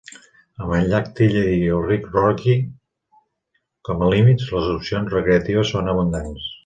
Amb 0.63 0.71
el 0.75 0.87
llac 0.93 1.09
Tillery 1.19 1.51
i 1.57 1.67
el 1.79 1.83
riu 1.91 2.07
Rocky 2.15 2.55
com 3.91 4.01
a 4.07 4.09
límits, 4.15 4.49
les 4.57 4.71
opcions 4.79 5.15
recreatives 5.19 5.75
són 5.75 5.93
abundants. 5.95 6.51